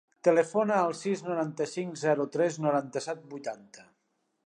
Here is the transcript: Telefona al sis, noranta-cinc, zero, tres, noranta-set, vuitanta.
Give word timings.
Telefona 0.27 0.77
al 0.85 0.95
sis, 1.01 1.21
noranta-cinc, 1.27 2.01
zero, 2.07 2.27
tres, 2.39 2.61
noranta-set, 2.67 3.25
vuitanta. 3.37 3.91